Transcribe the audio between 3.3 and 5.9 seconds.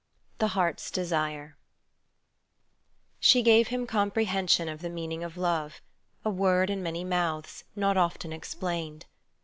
gave him comprehension of the meaning of love: